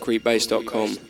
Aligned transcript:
concretebase.com. 0.00 1.09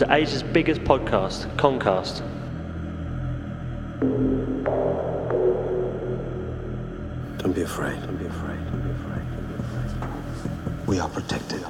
You're 0.00 0.12
Asia's 0.12 0.44
biggest 0.44 0.82
podcast, 0.82 1.48
Concast. 1.56 2.22
Don't 7.38 7.52
be 7.52 7.62
afraid. 7.62 8.00
Don't 8.02 8.16
be 8.16 8.26
afraid. 8.26 8.58
Don't 8.70 8.82
be 8.82 8.90
afraid. 8.90 9.24
Don't 9.32 9.48
be 9.48 9.54
afraid. 9.54 10.86
We 10.86 11.00
are 11.00 11.08
protected. 11.08 11.64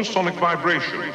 Ultrasonic 0.00 0.34
vibration. 0.34 1.12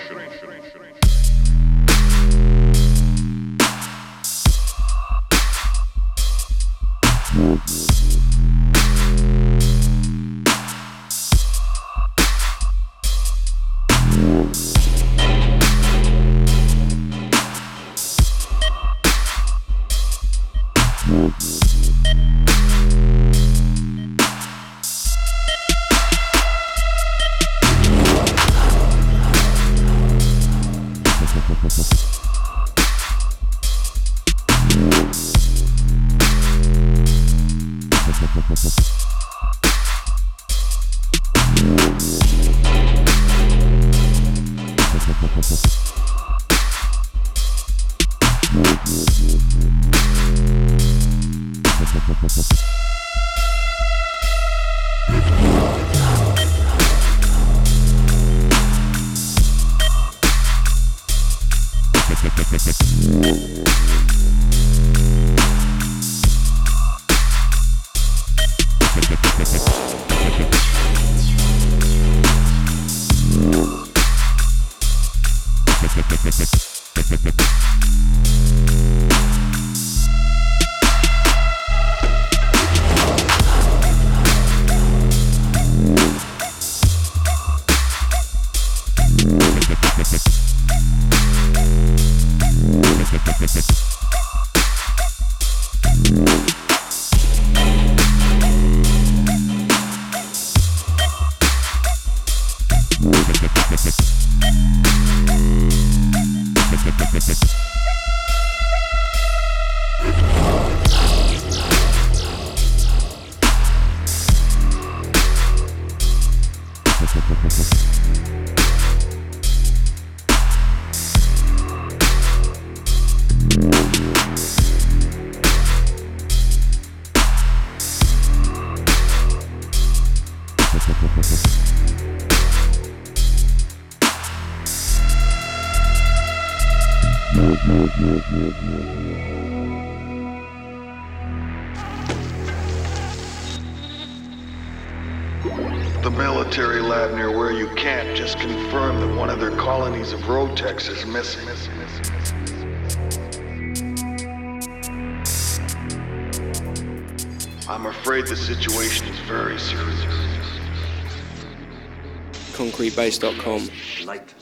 concretebase.com. 163.11 164.34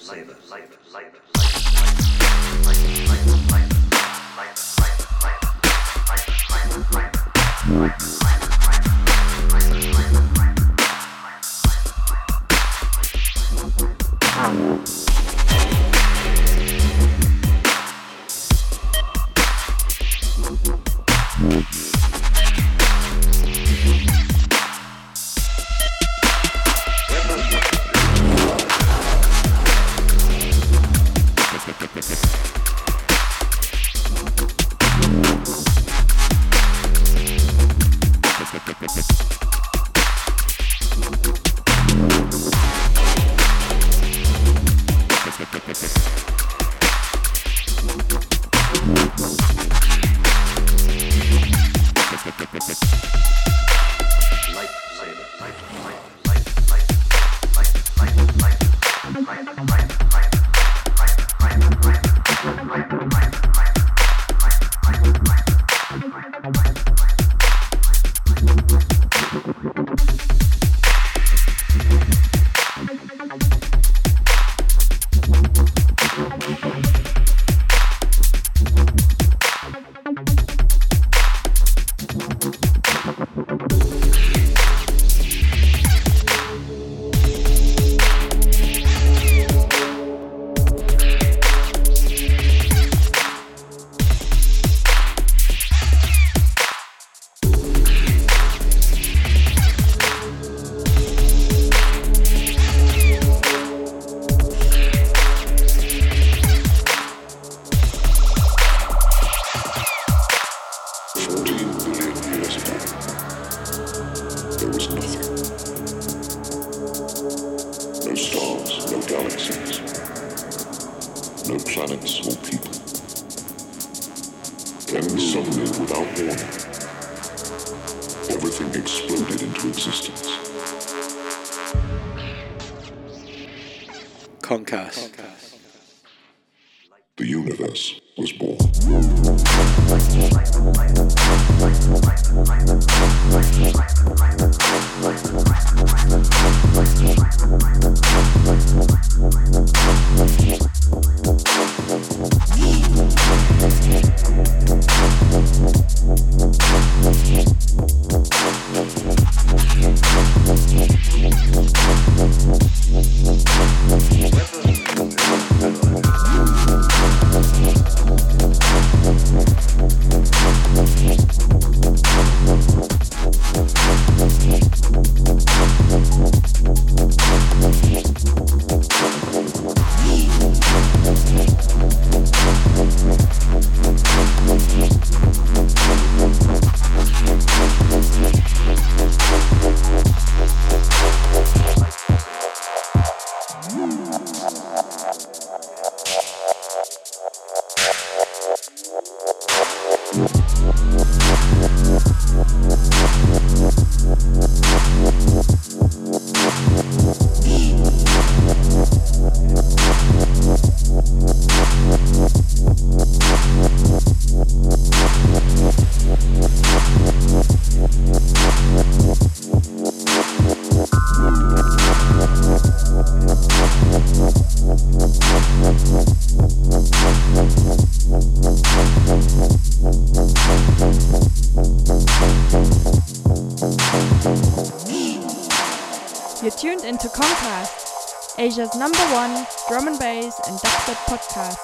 Asia's 238.43 238.75
number 238.75 238.97
one 239.13 239.47
drum 239.69 239.87
and 239.87 239.97
bass 239.97 240.37
and 240.47 240.57
dubstep 240.59 240.99
podcast. 241.07 241.62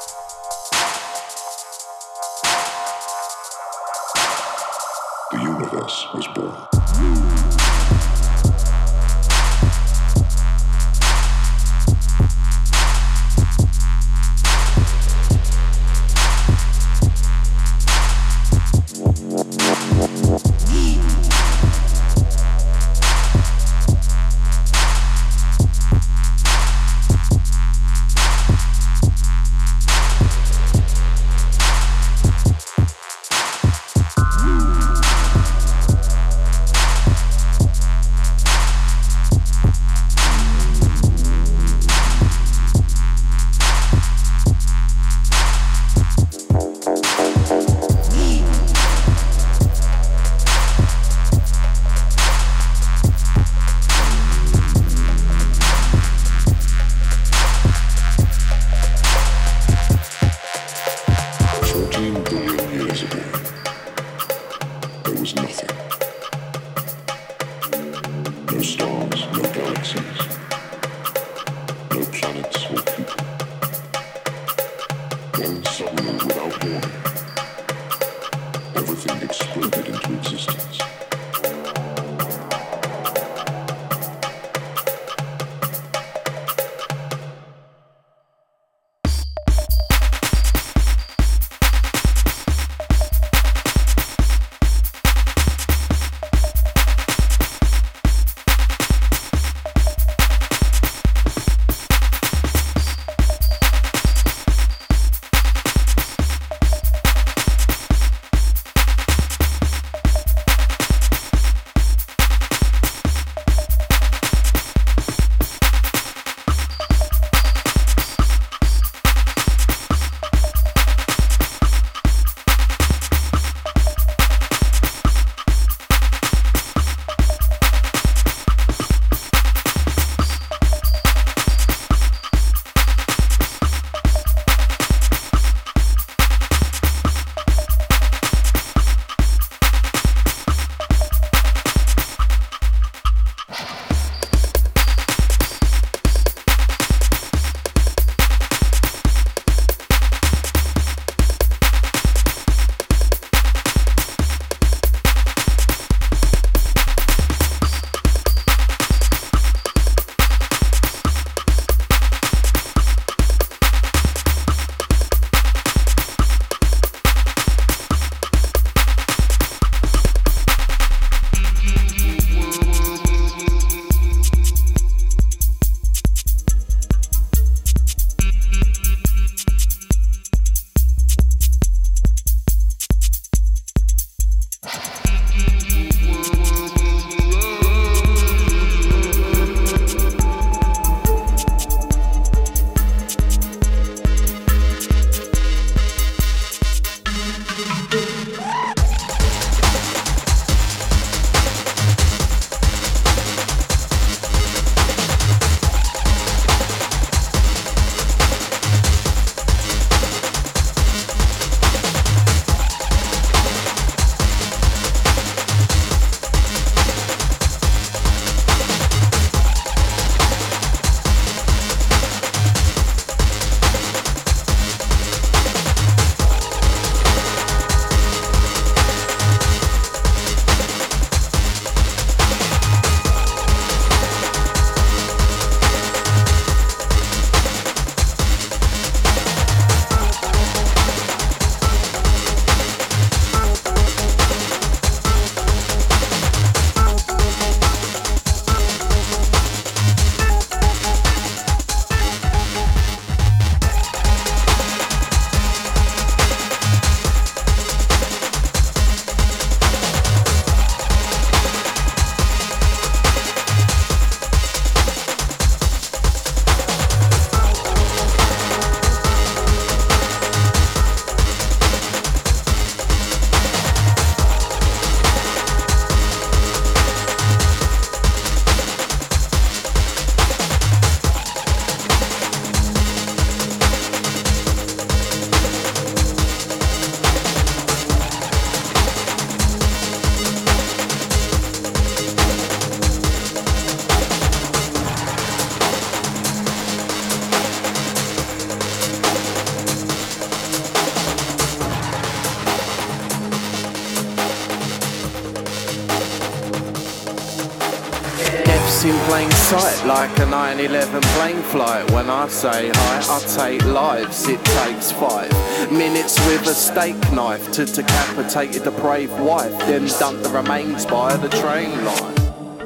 It's 308.71 308.85
in 308.85 308.95
plain 309.07 309.31
sight 309.31 309.83
like 309.87 310.11
a 310.19 310.25
9-11 310.25 311.01
plane 311.15 311.41
flight. 311.41 311.89
When 311.89 312.07
I 312.07 312.27
say 312.27 312.69
hi, 312.71 313.15
I 313.15 313.19
take 313.35 313.65
lives. 313.65 314.27
It 314.27 314.45
takes 314.45 314.91
five 314.91 315.31
minutes 315.71 316.23
with 316.27 316.45
a 316.45 316.53
steak 316.53 316.95
knife 317.11 317.51
to 317.53 317.65
decapitate 317.65 318.55
a 318.57 318.59
depraved 318.59 319.19
wife, 319.19 319.57
then 319.65 319.87
dump 319.99 320.21
the 320.21 320.29
remains 320.29 320.85
by 320.85 321.17
the 321.17 321.29
train 321.29 321.83
line. 321.83 322.15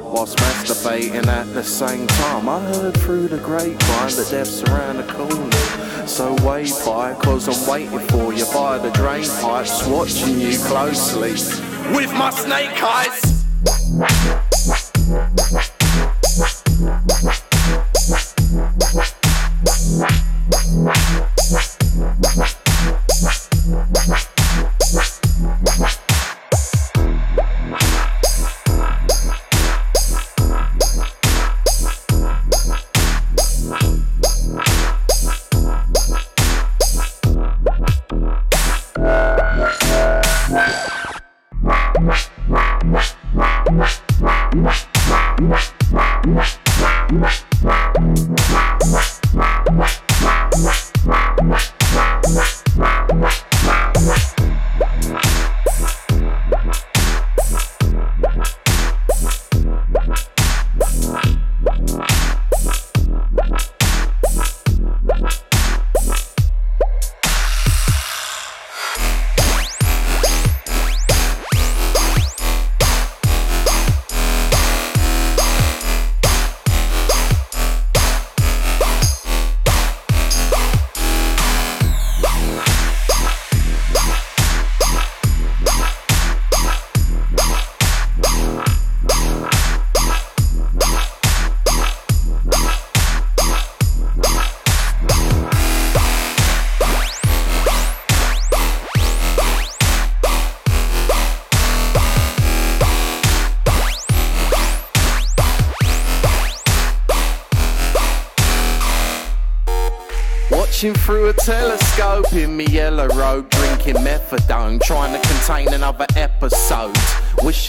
Whilst 0.02 0.36
masturbating 0.36 1.26
at 1.26 1.52
the 1.54 1.64
same 1.64 2.06
time, 2.06 2.50
I 2.50 2.60
heard 2.60 2.98
through 2.98 3.28
the 3.28 3.38
grapevine 3.38 4.14
that 4.14 4.28
death's 4.30 4.62
around 4.64 4.98
the 4.98 5.10
corner. 5.10 6.06
So 6.06 6.36
wait 6.46 6.70
by, 6.84 7.14
cause 7.14 7.48
I'm 7.48 7.66
waiting 7.66 8.06
for 8.10 8.34
you 8.34 8.44
by 8.52 8.76
the 8.76 8.90
drain 8.90 9.26
pipes, 9.40 9.86
watching 9.86 10.38
you 10.38 10.58
closely 10.58 11.32
with 11.96 12.12
my 12.12 12.28
snake 12.28 12.82
eyes. 12.82 13.34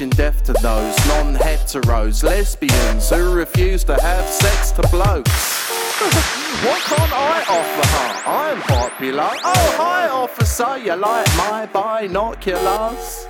Wishing 0.05 0.17
death 0.17 0.43
to 0.43 0.53
those 0.53 1.07
non 1.07 1.35
heteros, 1.35 2.23
lesbians 2.23 3.09
who 3.09 3.33
refuse 3.33 3.83
to 3.85 3.95
have 3.95 4.27
sex 4.29 4.71
to 4.73 4.87
blokes. 4.89 5.31
what 6.63 6.79
can't 6.81 7.11
I 7.11 7.43
offer 7.49 7.87
her? 7.87 8.29
I'm 8.29 8.61
popular. 8.61 9.29
Oh, 9.43 9.75
hi, 9.77 10.07
officer, 10.09 10.77
you 10.77 10.95
like 10.95 11.27
my 11.35 11.67
binoculars? 11.73 13.27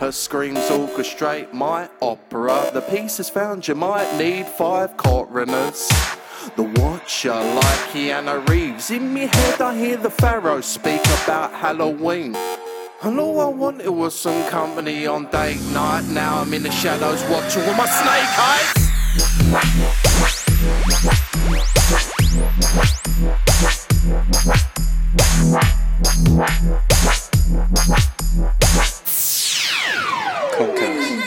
Her 0.00 0.12
screams 0.12 0.68
orchestrate 0.68 1.54
my 1.54 1.88
opera. 2.02 2.70
The 2.74 2.82
piece 2.82 3.18
is 3.18 3.30
found, 3.30 3.66
you 3.66 3.74
might 3.74 4.18
need 4.18 4.46
five 4.46 4.98
coroners. 4.98 5.88
The 6.56 6.64
Watcher, 6.64 7.32
like 7.32 7.82
Keanu 7.92 8.46
Reeves. 8.50 8.90
In 8.90 9.14
me 9.14 9.28
head, 9.32 9.62
I 9.62 9.78
hear 9.78 9.96
the 9.96 10.10
Pharaoh 10.10 10.60
speak 10.60 11.00
about 11.24 11.54
Halloween. 11.54 12.36
All 13.04 13.40
I 13.40 13.46
wanted 13.46 13.88
was 13.88 14.16
some 14.16 14.48
company 14.48 15.08
on 15.08 15.24
date 15.24 15.60
night. 15.72 16.04
Now 16.04 16.42
I'm 16.42 16.54
in 16.54 16.62
the 16.62 16.70
shadows 16.70 17.20
watching 17.24 17.66
with 17.66 17.76
my 17.76 17.84
snake 17.84 18.38
eyes. 18.38 18.82
Concast. 30.52 31.21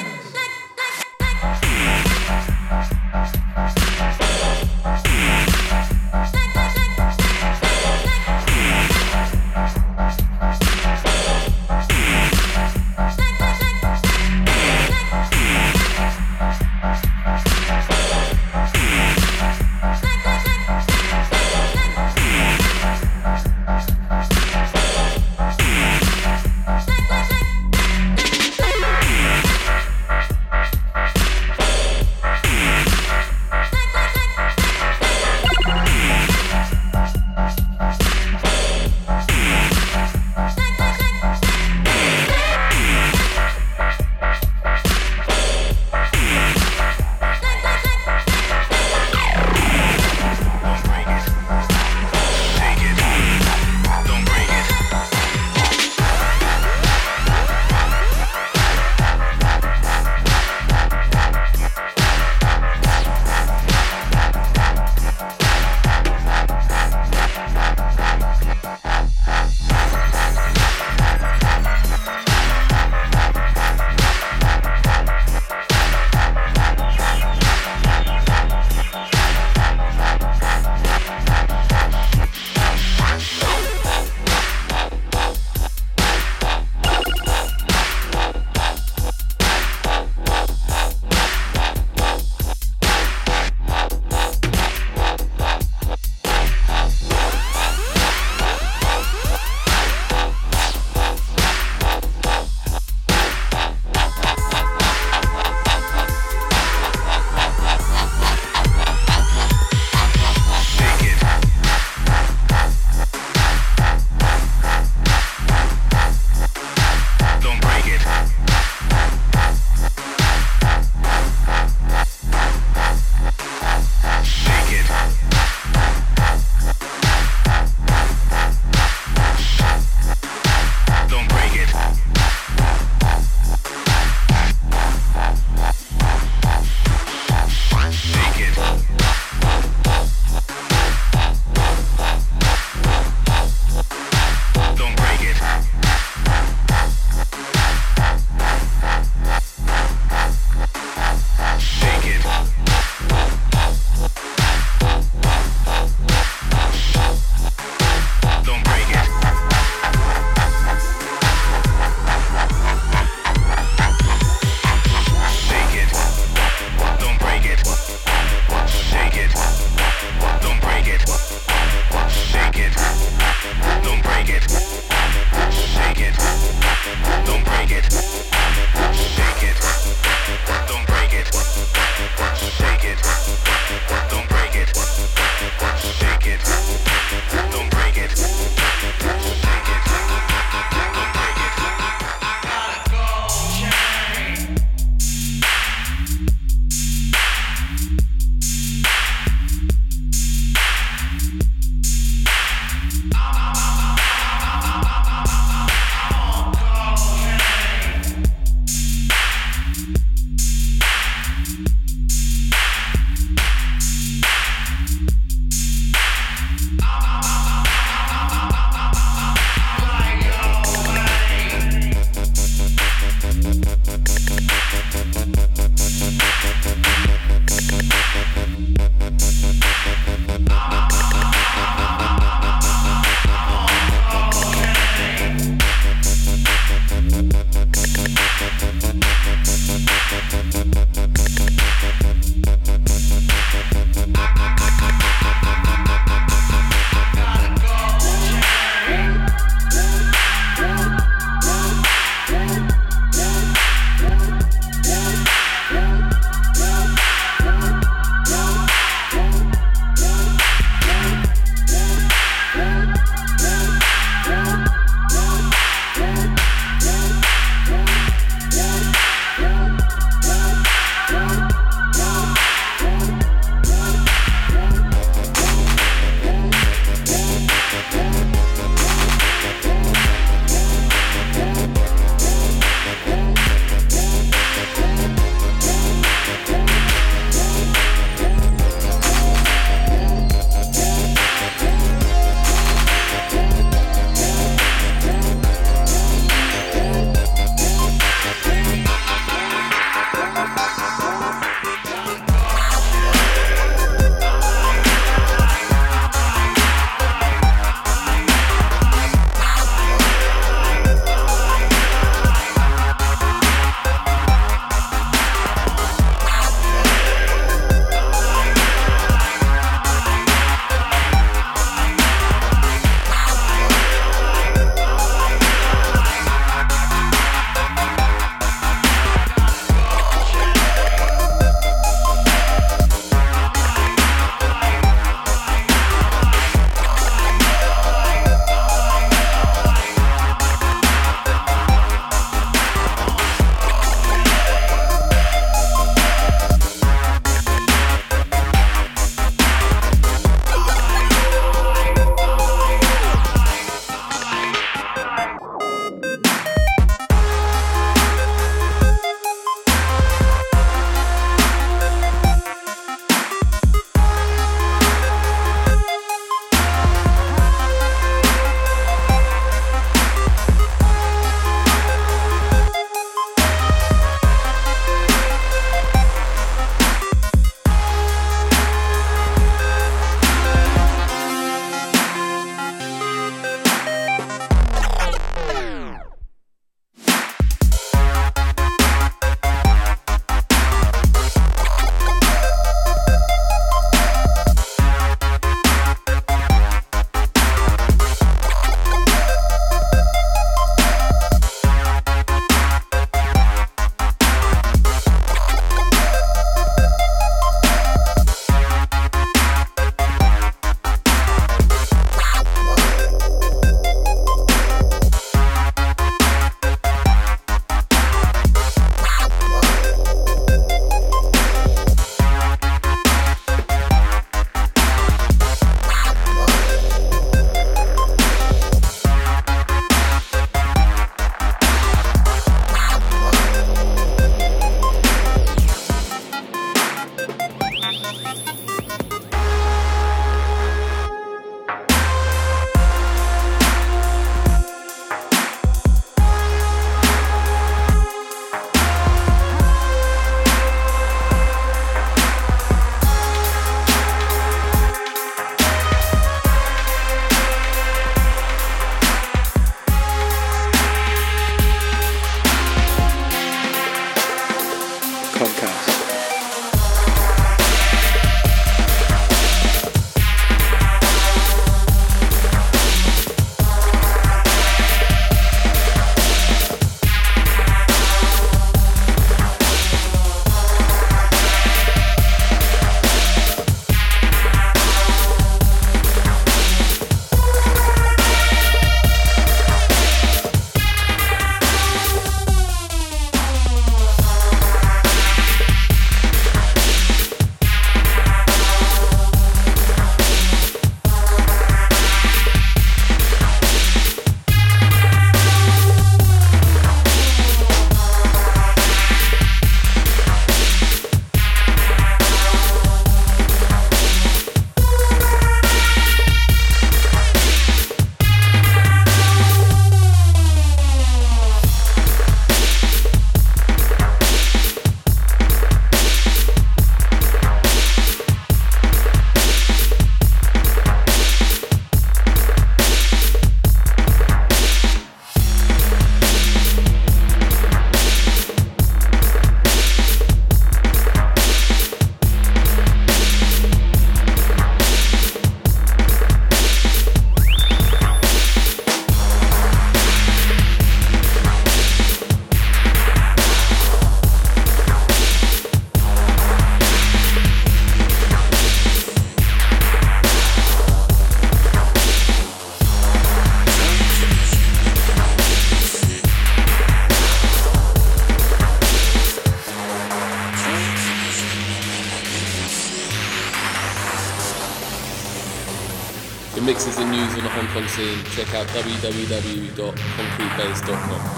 consent. 577.76 578.26
Check 578.28 578.54
out 578.54 578.68
www.concretebase.com. 578.68 581.35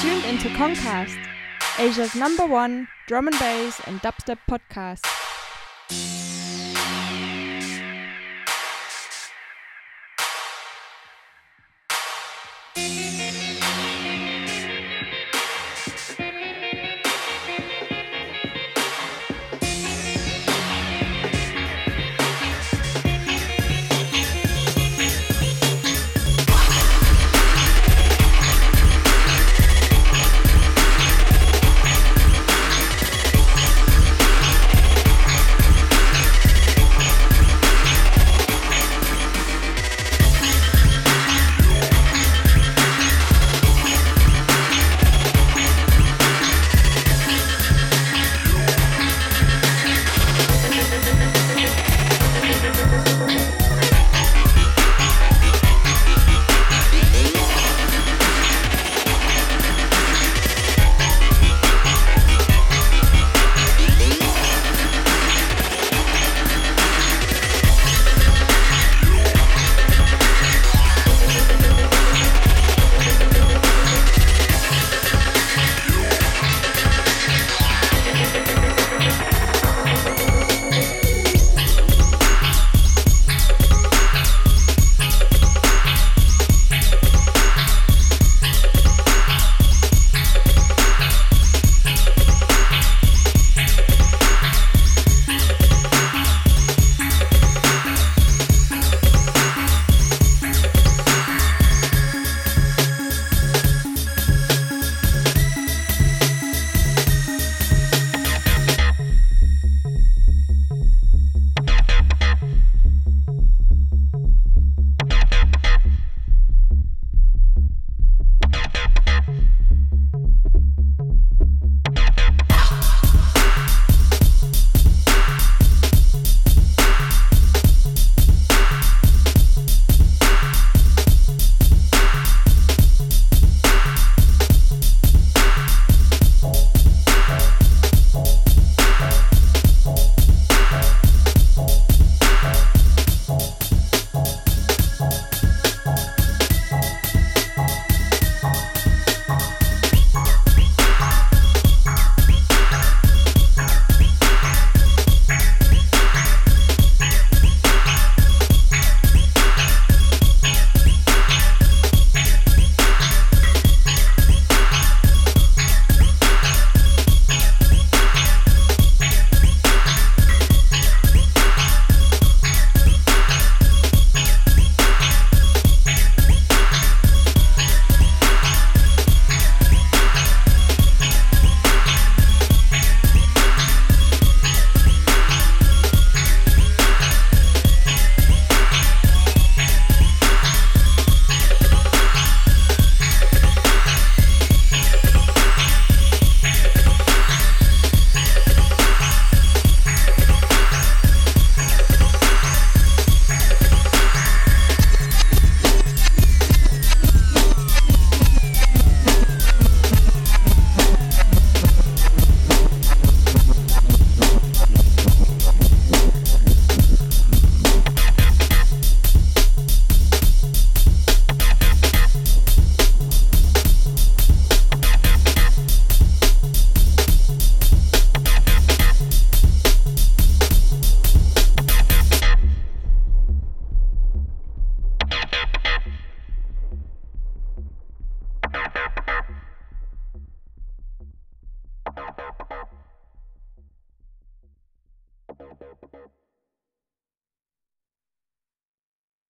tuned 0.00 0.24
into 0.24 0.48
Concast, 0.56 1.18
Asia's 1.78 2.14
number 2.14 2.46
one 2.46 2.88
drum 3.06 3.28
and 3.28 3.38
bass 3.38 3.80
and 3.86 4.00
dubstep 4.00 4.38
podcast. 4.48 5.04